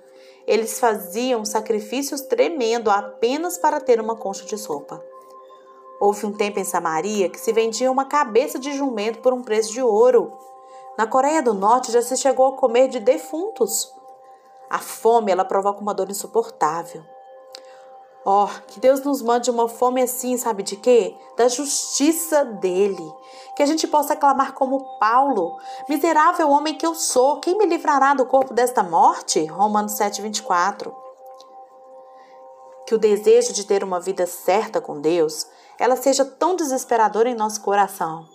Eles 0.45 0.79
faziam 0.79 1.45
sacrifícios 1.45 2.21
tremendo 2.21 2.89
apenas 2.89 3.57
para 3.57 3.79
ter 3.79 3.99
uma 3.99 4.15
concha 4.15 4.45
de 4.45 4.57
sopa. 4.57 5.03
Houve 5.99 6.25
um 6.25 6.31
tempo 6.31 6.59
em 6.59 6.63
Samaria 6.63 7.29
que 7.29 7.39
se 7.39 7.51
vendia 7.51 7.91
uma 7.91 8.05
cabeça 8.05 8.57
de 8.57 8.73
jumento 8.73 9.19
por 9.19 9.33
um 9.33 9.41
preço 9.41 9.73
de 9.73 9.81
ouro. 9.81 10.31
Na 10.97 11.05
Coreia 11.05 11.41
do 11.41 11.53
Norte 11.53 11.91
já 11.91 12.01
se 12.01 12.15
chegou 12.15 12.47
a 12.47 12.55
comer 12.55 12.87
de 12.87 12.99
defuntos. 12.99 13.91
A 14.69 14.79
fome 14.79 15.31
ela 15.31 15.45
provoca 15.45 15.81
uma 15.81 15.93
dor 15.93 16.09
insuportável. 16.09 17.03
Ó, 18.29 18.43
oh, 18.43 18.61
que 18.67 18.77
Deus 18.77 18.99
nos 19.03 19.21
mande 19.21 19.49
uma 19.49 19.69
fome 19.69 20.01
assim, 20.01 20.35
sabe 20.35 20.61
de 20.61 20.75
quê? 20.75 21.15
Da 21.37 21.47
justiça 21.47 22.43
dele. 22.43 23.09
Que 23.55 23.63
a 23.63 23.65
gente 23.65 23.87
possa 23.87 24.17
clamar 24.17 24.51
como 24.51 24.99
Paulo: 24.99 25.57
Miserável 25.87 26.49
homem 26.49 26.75
que 26.75 26.85
eu 26.85 26.93
sou, 26.93 27.39
quem 27.39 27.57
me 27.57 27.65
livrará 27.65 28.13
do 28.13 28.25
corpo 28.25 28.53
desta 28.53 28.83
morte? 28.83 29.45
Romanos 29.45 29.93
7, 29.93 30.21
24. 30.21 30.93
Que 32.85 32.95
o 32.95 32.97
desejo 32.97 33.53
de 33.53 33.65
ter 33.65 33.81
uma 33.81 33.97
vida 33.97 34.27
certa 34.27 34.81
com 34.81 34.99
Deus, 34.99 35.47
ela 35.79 35.95
seja 35.95 36.25
tão 36.25 36.53
desesperadora 36.57 37.29
em 37.29 37.35
nosso 37.35 37.61
coração. 37.61 38.27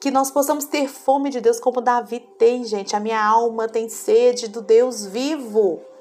Que 0.00 0.10
nós 0.10 0.30
possamos 0.30 0.64
ter 0.64 0.88
fome 0.88 1.28
de 1.28 1.42
Deus 1.42 1.60
como 1.60 1.82
Davi 1.82 2.18
tem, 2.38 2.64
gente. 2.64 2.96
A 2.96 3.00
minha 3.00 3.22
alma 3.22 3.68
tem 3.68 3.90
sede 3.90 4.48
do 4.48 4.62
Deus 4.62 5.04
vivo. 5.04 5.91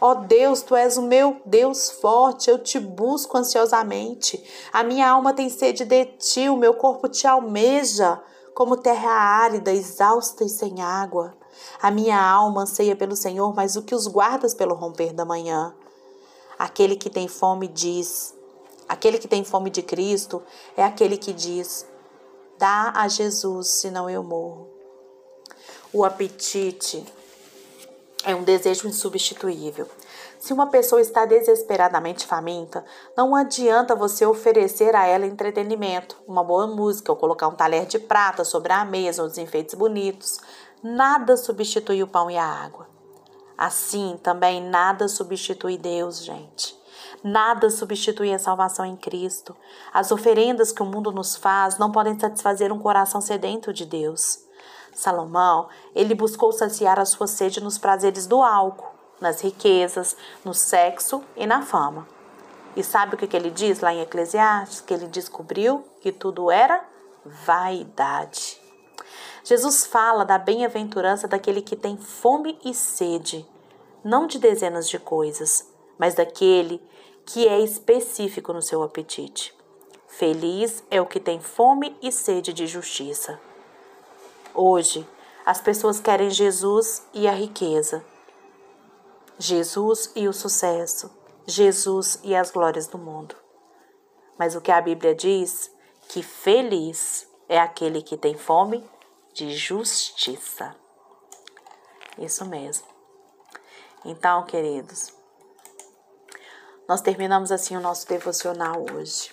Ó 0.00 0.12
oh 0.12 0.14
Deus, 0.14 0.62
tu 0.62 0.74
és 0.74 0.96
o 0.96 1.02
meu 1.02 1.42
Deus 1.44 1.90
forte, 1.90 2.48
eu 2.48 2.58
te 2.58 2.80
busco 2.80 3.36
ansiosamente. 3.36 4.42
A 4.72 4.82
minha 4.82 5.10
alma 5.10 5.34
tem 5.34 5.50
sede 5.50 5.84
de 5.84 6.06
ti, 6.06 6.48
o 6.48 6.56
meu 6.56 6.72
corpo 6.72 7.06
te 7.06 7.26
almeja, 7.26 8.18
como 8.54 8.78
terra 8.78 9.10
árida, 9.10 9.70
exausta 9.70 10.42
e 10.42 10.48
sem 10.48 10.80
água. 10.80 11.34
A 11.82 11.90
minha 11.90 12.18
alma 12.18 12.62
anseia 12.62 12.96
pelo 12.96 13.14
Senhor, 13.14 13.54
mas 13.54 13.76
o 13.76 13.82
que 13.82 13.94
os 13.94 14.06
guardas 14.06 14.54
pelo 14.54 14.74
romper 14.74 15.12
da 15.12 15.26
manhã? 15.26 15.74
Aquele 16.58 16.96
que 16.96 17.10
tem 17.10 17.28
fome 17.28 17.68
diz, 17.68 18.34
aquele 18.88 19.18
que 19.18 19.28
tem 19.28 19.44
fome 19.44 19.68
de 19.68 19.82
Cristo 19.82 20.42
é 20.76 20.82
aquele 20.82 21.18
que 21.18 21.34
diz: 21.34 21.86
dá 22.58 22.92
a 22.94 23.06
Jesus, 23.06 23.80
senão 23.80 24.08
eu 24.08 24.22
morro. 24.22 24.68
O 25.92 26.04
apetite 26.04 27.04
é 28.24 28.34
um 28.34 28.42
desejo 28.42 28.86
insubstituível. 28.86 29.88
Se 30.38 30.52
uma 30.52 30.66
pessoa 30.66 31.00
está 31.00 31.24
desesperadamente 31.26 32.26
faminta, 32.26 32.84
não 33.16 33.34
adianta 33.34 33.94
você 33.94 34.24
oferecer 34.24 34.94
a 34.94 35.06
ela 35.06 35.26
entretenimento, 35.26 36.16
uma 36.26 36.42
boa 36.42 36.66
música 36.66 37.12
ou 37.12 37.18
colocar 37.18 37.48
um 37.48 37.54
talher 37.54 37.86
de 37.86 37.98
prata 37.98 38.44
sobre 38.44 38.72
a 38.72 38.84
mesa 38.84 39.22
ou 39.22 39.30
enfeites 39.38 39.74
bonitos. 39.74 40.38
Nada 40.82 41.36
substitui 41.36 42.02
o 42.02 42.06
pão 42.06 42.30
e 42.30 42.38
a 42.38 42.44
água. 42.44 42.88
Assim, 43.56 44.18
também 44.22 44.62
nada 44.62 45.08
substitui 45.08 45.76
Deus, 45.76 46.24
gente. 46.24 46.78
Nada 47.22 47.68
substitui 47.68 48.32
a 48.32 48.38
salvação 48.38 48.86
em 48.86 48.96
Cristo. 48.96 49.54
As 49.92 50.10
oferendas 50.10 50.72
que 50.72 50.82
o 50.82 50.86
mundo 50.86 51.12
nos 51.12 51.36
faz 51.36 51.76
não 51.76 51.92
podem 51.92 52.18
satisfazer 52.18 52.72
um 52.72 52.78
coração 52.78 53.20
sedento 53.20 53.74
de 53.74 53.84
Deus. 53.84 54.49
Salomão, 55.00 55.66
ele 55.94 56.14
buscou 56.14 56.52
saciar 56.52 57.00
a 57.00 57.06
sua 57.06 57.26
sede 57.26 57.58
nos 57.58 57.78
prazeres 57.78 58.26
do 58.26 58.42
álcool, 58.42 58.92
nas 59.18 59.40
riquezas, 59.40 60.14
no 60.44 60.52
sexo 60.52 61.22
e 61.34 61.46
na 61.46 61.62
fama. 61.62 62.06
E 62.76 62.84
sabe 62.84 63.14
o 63.14 63.18
que, 63.18 63.34
ele 63.34 63.50
diz 63.50 63.80
lá 63.80 63.94
em 63.94 64.02
Eclesiastes? 64.02 64.82
Que 64.82 64.92
ele 64.92 65.06
descobriu 65.06 65.82
que 66.02 66.12
tudo 66.12 66.50
era 66.50 66.84
vaidade. 67.24 68.60
Jesus 69.42 69.86
fala 69.86 70.22
da 70.22 70.36
bem-aventurança 70.36 71.26
daquele 71.26 71.62
que 71.62 71.76
tem 71.76 71.96
fome 71.96 72.58
e 72.62 72.74
sede, 72.74 73.48
não 74.04 74.26
de 74.26 74.38
dezenas 74.38 74.86
de 74.86 74.98
coisas, 74.98 75.66
mas 75.98 76.14
daquele 76.14 76.78
que 77.24 77.48
é 77.48 77.58
específico 77.58 78.52
no 78.52 78.60
seu 78.60 78.82
apetite. 78.82 79.54
Feliz 80.06 80.84
é 80.90 81.00
o 81.00 81.06
que 81.06 81.18
tem 81.18 81.40
fome 81.40 81.96
e 82.02 82.12
sede 82.12 82.52
de 82.52 82.66
justiça. 82.66 83.40
Hoje, 84.54 85.08
as 85.46 85.60
pessoas 85.60 86.00
querem 86.00 86.30
Jesus 86.30 87.06
e 87.12 87.28
a 87.28 87.32
riqueza, 87.32 88.04
Jesus 89.38 90.12
e 90.14 90.28
o 90.28 90.32
sucesso, 90.32 91.10
Jesus 91.46 92.18
e 92.22 92.34
as 92.34 92.50
glórias 92.50 92.86
do 92.86 92.98
mundo. 92.98 93.34
Mas 94.38 94.54
o 94.54 94.60
que 94.60 94.72
a 94.72 94.80
Bíblia 94.80 95.14
diz? 95.14 95.70
Que 96.08 96.22
feliz 96.22 97.28
é 97.48 97.58
aquele 97.58 98.02
que 98.02 98.16
tem 98.16 98.36
fome 98.36 98.88
de 99.32 99.56
justiça. 99.56 100.74
Isso 102.18 102.44
mesmo. 102.44 102.86
Então, 104.04 104.44
queridos, 104.44 105.12
nós 106.88 107.00
terminamos 107.00 107.52
assim 107.52 107.76
o 107.76 107.80
nosso 107.80 108.06
devocional 108.08 108.84
hoje. 108.92 109.32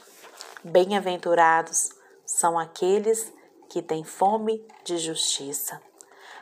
Bem-aventurados 0.63 1.89
são 2.25 2.57
aqueles 2.57 3.33
que 3.77 3.81
têm 3.83 4.03
fome 4.03 4.65
de 4.83 4.97
justiça. 4.97 5.79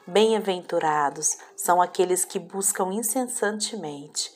Bem-aventurados 0.07 1.37
são 1.53 1.81
aqueles 1.81 2.23
que 2.23 2.39
buscam 2.39 2.93
incessantemente, 2.93 4.31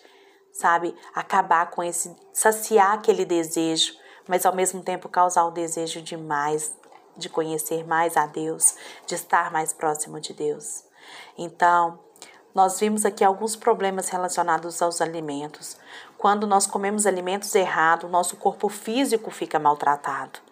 sabe, 0.51 0.93
acabar 1.15 1.69
com 1.69 1.81
esse, 1.81 2.13
saciar 2.33 2.95
aquele 2.95 3.23
desejo, 3.23 3.93
mas 4.27 4.45
ao 4.45 4.53
mesmo 4.53 4.83
tempo 4.83 5.07
causar 5.07 5.45
o 5.45 5.51
desejo 5.51 6.01
de 6.01 6.17
mais, 6.17 6.75
de 7.15 7.29
conhecer 7.29 7.87
mais 7.87 8.17
a 8.17 8.25
Deus, 8.25 8.75
de 9.05 9.15
estar 9.15 9.49
mais 9.49 9.71
próximo 9.71 10.19
de 10.19 10.33
Deus. 10.33 10.83
Então, 11.37 11.99
nós 12.53 12.81
vimos 12.81 13.05
aqui 13.05 13.23
alguns 13.23 13.55
problemas 13.55 14.09
relacionados 14.09 14.81
aos 14.81 14.99
alimentos. 14.99 15.77
Quando 16.17 16.45
nós 16.45 16.67
comemos 16.67 17.07
alimentos 17.07 17.55
errados, 17.55 18.11
nosso 18.11 18.35
corpo 18.35 18.67
físico 18.67 19.31
fica 19.31 19.57
maltratado. 19.57 20.48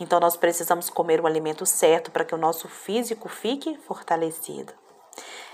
Então, 0.00 0.18
nós 0.18 0.36
precisamos 0.36 0.88
comer 0.88 1.20
o 1.20 1.26
alimento 1.26 1.64
certo 1.66 2.10
para 2.10 2.24
que 2.24 2.34
o 2.34 2.38
nosso 2.38 2.66
físico 2.66 3.28
fique 3.28 3.76
fortalecido. 3.86 4.72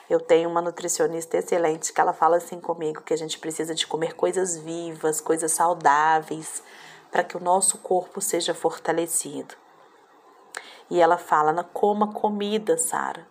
Eu 0.08 0.20
tenho 0.20 0.48
uma 0.48 0.62
nutricionista 0.62 1.36
excelente 1.36 1.92
que 1.92 2.00
ela 2.00 2.12
fala 2.12 2.36
assim 2.36 2.60
comigo 2.60 3.02
que 3.02 3.12
a 3.12 3.18
gente 3.18 3.40
precisa 3.40 3.74
de 3.74 3.86
comer 3.88 4.14
coisas 4.14 4.56
vivas, 4.56 5.20
coisas 5.20 5.50
saudáveis, 5.50 6.62
para 7.10 7.24
que 7.24 7.36
o 7.36 7.40
nosso 7.40 7.78
corpo 7.78 8.20
seja 8.20 8.54
fortalecido. 8.54 9.56
E 10.88 11.00
ela 11.00 11.18
fala: 11.18 11.64
coma 11.64 12.12
comida, 12.12 12.78
Sara. 12.78 13.26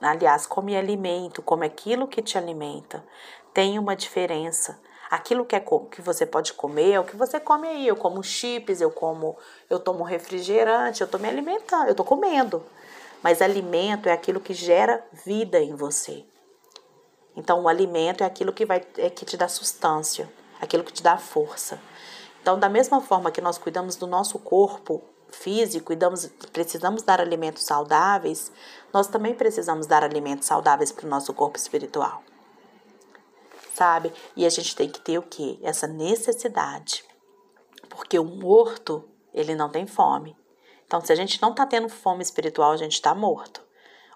Aliás, 0.00 0.46
come 0.46 0.76
alimento, 0.76 1.42
come 1.42 1.66
aquilo 1.66 2.08
que 2.08 2.22
te 2.22 2.36
alimenta. 2.36 3.04
Tem 3.52 3.78
uma 3.78 3.94
diferença. 3.94 4.80
Aquilo 5.10 5.44
que, 5.44 5.56
é 5.56 5.60
que 5.60 6.02
você 6.02 6.26
pode 6.26 6.52
comer 6.52 6.92
é 6.92 7.00
o 7.00 7.04
que 7.04 7.16
você 7.16 7.40
come 7.40 7.66
aí. 7.66 7.88
Eu 7.88 7.96
como 7.96 8.22
chips, 8.22 8.80
eu 8.80 8.90
como, 8.90 9.36
eu 9.70 9.78
tomo 9.78 10.04
refrigerante, 10.04 11.00
eu 11.00 11.08
tô 11.08 11.18
me 11.18 11.28
alimentando, 11.28 11.88
eu 11.88 11.94
tô 11.94 12.04
comendo. 12.04 12.62
Mas 13.22 13.40
alimento 13.40 14.08
é 14.08 14.12
aquilo 14.12 14.38
que 14.38 14.52
gera 14.52 15.02
vida 15.24 15.58
em 15.60 15.74
você. 15.74 16.24
Então, 17.34 17.62
o 17.62 17.68
alimento 17.68 18.22
é 18.22 18.26
aquilo 18.26 18.52
que 18.52 18.66
vai 18.66 18.82
é 18.98 19.08
que 19.08 19.24
te 19.24 19.36
dá 19.36 19.48
sustância, 19.48 20.28
aquilo 20.60 20.84
que 20.84 20.92
te 20.92 21.02
dá 21.02 21.16
força. 21.16 21.80
Então, 22.42 22.58
da 22.58 22.68
mesma 22.68 23.00
forma 23.00 23.30
que 23.30 23.40
nós 23.40 23.56
cuidamos 23.56 23.96
do 23.96 24.06
nosso 24.06 24.38
corpo 24.38 25.02
físico 25.30 25.92
e 25.92 25.96
damos, 25.96 26.26
precisamos 26.52 27.02
dar 27.02 27.20
alimentos 27.20 27.64
saudáveis, 27.64 28.52
nós 28.92 29.06
também 29.06 29.34
precisamos 29.34 29.86
dar 29.86 30.04
alimentos 30.04 30.46
saudáveis 30.46 30.92
para 30.92 31.06
o 31.06 31.08
nosso 31.08 31.32
corpo 31.32 31.56
espiritual 31.56 32.22
sabe? 33.78 34.12
E 34.34 34.44
a 34.44 34.48
gente 34.48 34.74
tem 34.74 34.90
que 34.90 35.00
ter 35.00 35.18
o 35.18 35.22
quê? 35.22 35.58
Essa 35.62 35.86
necessidade. 35.86 37.04
Porque 37.88 38.18
o 38.18 38.24
morto, 38.24 39.08
ele 39.32 39.54
não 39.54 39.70
tem 39.70 39.86
fome. 39.86 40.36
Então, 40.84 41.00
se 41.00 41.12
a 41.12 41.14
gente 41.14 41.40
não 41.40 41.50
está 41.50 41.64
tendo 41.64 41.88
fome 41.88 42.22
espiritual, 42.22 42.72
a 42.72 42.76
gente 42.76 42.94
está 42.94 43.14
morto. 43.14 43.62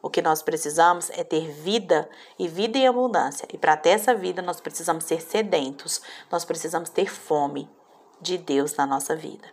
O 0.03 0.11
que 0.11 0.21
nós 0.21 0.43
precisamos 0.43 1.11
é 1.11 1.23
ter 1.23 1.49
vida 1.49 2.11
e 2.37 2.49
vida 2.49 2.77
em 2.77 2.89
abundância. 2.89 3.47
E 3.53 3.57
para 3.57 3.77
ter 3.77 3.91
essa 3.91 4.15
vida, 4.15 4.43
nós 4.43 4.61
precisamos 4.61 5.05
ser 5.05 5.23
sedentos, 5.23 6.03
nós 6.29 6.45
precisamos 6.45 6.91
ter 6.91 7.09
fome 7.09 7.71
de 8.21 8.37
Deus 8.37 8.75
na 8.75 8.85
nossa 8.85 9.15
vida. 9.15 9.49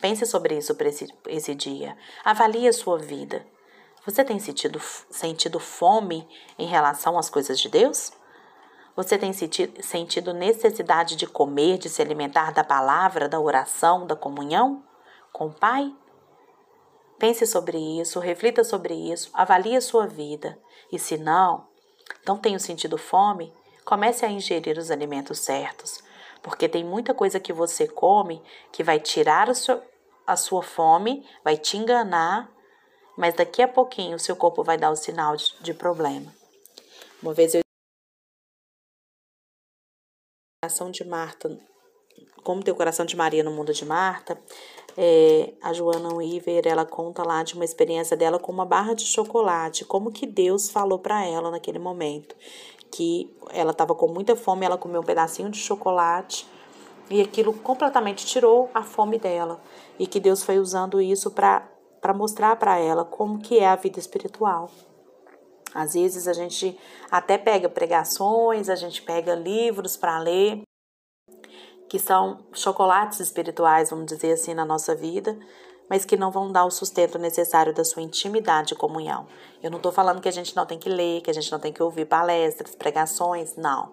Pense 0.00 0.26
sobre 0.26 0.58
isso 0.58 0.74
para 0.74 0.88
esse, 0.88 1.06
esse 1.28 1.54
dia. 1.54 1.96
Avalie 2.24 2.66
a 2.66 2.72
sua 2.72 2.98
vida. 2.98 3.46
Você 4.04 4.24
tem 4.24 4.40
sentido, 4.40 4.80
sentido 5.10 5.60
fome 5.60 6.28
em 6.58 6.66
relação 6.66 7.16
às 7.16 7.30
coisas 7.30 7.58
de 7.60 7.68
Deus? 7.68 8.12
Você 8.96 9.18
tem 9.18 9.30
sentido 9.34 10.32
necessidade 10.32 11.16
de 11.16 11.26
comer, 11.26 11.76
de 11.76 11.86
se 11.90 12.00
alimentar 12.00 12.50
da 12.50 12.64
palavra, 12.64 13.28
da 13.28 13.38
oração, 13.38 14.06
da 14.06 14.16
comunhão 14.16 14.82
com 15.30 15.48
o 15.48 15.52
Pai? 15.52 15.94
Pense 17.18 17.46
sobre 17.46 17.76
isso, 18.00 18.18
reflita 18.18 18.64
sobre 18.64 18.94
isso, 18.94 19.28
avalie 19.34 19.76
a 19.76 19.82
sua 19.82 20.06
vida. 20.06 20.58
E 20.90 20.98
se 20.98 21.18
não, 21.18 21.66
não 22.26 22.38
tenho 22.38 22.58
sentido 22.58 22.96
fome, 22.96 23.52
comece 23.84 24.24
a 24.24 24.30
ingerir 24.30 24.78
os 24.78 24.90
alimentos 24.90 25.40
certos, 25.40 26.02
porque 26.42 26.66
tem 26.66 26.82
muita 26.82 27.12
coisa 27.12 27.38
que 27.38 27.52
você 27.52 27.86
come 27.86 28.42
que 28.72 28.82
vai 28.82 28.98
tirar 28.98 29.50
a 29.50 30.36
sua, 30.36 30.62
fome, 30.62 31.22
vai 31.44 31.58
te 31.58 31.76
enganar, 31.76 32.50
mas 33.14 33.34
daqui 33.34 33.60
a 33.60 33.68
pouquinho 33.68 34.16
o 34.16 34.20
seu 34.20 34.36
corpo 34.36 34.64
vai 34.64 34.78
dar 34.78 34.90
o 34.90 34.96
sinal 34.96 35.36
de, 35.36 35.54
de 35.60 35.74
problema. 35.74 36.34
Uma 37.22 37.34
vez 37.34 37.54
eu 37.54 37.65
coração 40.66 40.90
de 40.90 41.04
Marta, 41.04 41.56
como 42.42 42.60
tem 42.60 42.74
o 42.74 42.76
coração 42.76 43.06
de 43.06 43.16
Maria 43.16 43.44
no 43.44 43.52
mundo 43.52 43.72
de 43.72 43.84
Marta, 43.84 44.36
é, 44.96 45.52
a 45.62 45.72
Joana 45.72 46.12
Weaver, 46.12 46.66
ela 46.66 46.84
conta 46.84 47.22
lá 47.22 47.44
de 47.44 47.54
uma 47.54 47.64
experiência 47.64 48.16
dela 48.16 48.38
com 48.40 48.50
uma 48.50 48.66
barra 48.66 48.92
de 48.92 49.04
chocolate, 49.04 49.84
como 49.84 50.10
que 50.10 50.26
Deus 50.26 50.68
falou 50.68 50.98
para 50.98 51.24
ela 51.24 51.52
naquele 51.52 51.78
momento, 51.78 52.34
que 52.90 53.32
ela 53.52 53.70
estava 53.70 53.94
com 53.94 54.08
muita 54.08 54.34
fome, 54.34 54.66
ela 54.66 54.76
comeu 54.76 55.02
um 55.02 55.04
pedacinho 55.04 55.50
de 55.50 55.58
chocolate 55.58 56.48
e 57.08 57.20
aquilo 57.20 57.52
completamente 57.52 58.26
tirou 58.26 58.68
a 58.74 58.82
fome 58.82 59.20
dela 59.20 59.60
e 60.00 60.06
que 60.06 60.18
Deus 60.18 60.42
foi 60.42 60.58
usando 60.58 61.00
isso 61.00 61.30
para 61.30 61.62
mostrar 62.12 62.56
para 62.56 62.76
ela 62.76 63.04
como 63.04 63.38
que 63.38 63.60
é 63.60 63.68
a 63.68 63.76
vida 63.76 64.00
espiritual. 64.00 64.68
Às 65.76 65.92
vezes 65.92 66.26
a 66.26 66.32
gente 66.32 66.78
até 67.10 67.36
pega 67.36 67.68
pregações, 67.68 68.70
a 68.70 68.74
gente 68.74 69.02
pega 69.02 69.34
livros 69.34 69.94
para 69.94 70.18
ler, 70.18 70.62
que 71.86 71.98
são 71.98 72.46
chocolates 72.54 73.20
espirituais, 73.20 73.90
vamos 73.90 74.06
dizer 74.06 74.32
assim, 74.32 74.54
na 74.54 74.64
nossa 74.64 74.94
vida, 74.94 75.38
mas 75.88 76.04
que 76.04 76.16
não 76.16 76.30
vão 76.30 76.50
dar 76.50 76.64
o 76.64 76.70
sustento 76.70 77.18
necessário 77.18 77.74
da 77.74 77.84
sua 77.84 78.02
intimidade 78.02 78.72
e 78.72 78.76
comunhão. 78.76 79.26
Eu 79.62 79.70
não 79.70 79.76
estou 79.76 79.92
falando 79.92 80.20
que 80.20 80.28
a 80.28 80.32
gente 80.32 80.56
não 80.56 80.64
tem 80.64 80.78
que 80.78 80.88
ler, 80.88 81.20
que 81.20 81.30
a 81.30 81.34
gente 81.34 81.52
não 81.52 81.60
tem 81.60 81.72
que 81.72 81.82
ouvir 81.82 82.06
palestras, 82.06 82.74
pregações, 82.74 83.54
não. 83.54 83.92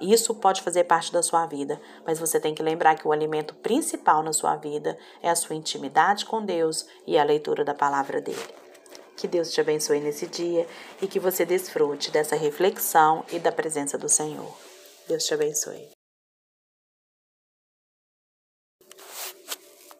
Isso 0.00 0.34
pode 0.36 0.62
fazer 0.62 0.84
parte 0.84 1.12
da 1.12 1.22
sua 1.22 1.46
vida, 1.46 1.80
mas 2.06 2.18
você 2.18 2.38
tem 2.38 2.54
que 2.54 2.62
lembrar 2.62 2.94
que 2.94 3.06
o 3.06 3.12
alimento 3.12 3.54
principal 3.56 4.22
na 4.22 4.32
sua 4.32 4.56
vida 4.56 4.96
é 5.20 5.28
a 5.28 5.36
sua 5.36 5.56
intimidade 5.56 6.26
com 6.26 6.44
Deus 6.44 6.86
e 7.06 7.18
a 7.18 7.24
leitura 7.24 7.64
da 7.64 7.74
palavra 7.74 8.20
dele. 8.20 8.63
Que 9.16 9.28
Deus 9.28 9.50
te 9.52 9.60
abençoe 9.60 10.00
nesse 10.00 10.26
dia 10.26 10.66
e 11.00 11.06
que 11.06 11.20
você 11.20 11.44
desfrute 11.44 12.10
dessa 12.10 12.36
reflexão 12.36 13.24
e 13.32 13.38
da 13.38 13.52
presença 13.52 13.96
do 13.96 14.08
Senhor. 14.08 14.52
Deus 15.08 15.24
te 15.24 15.34
abençoe. 15.34 15.93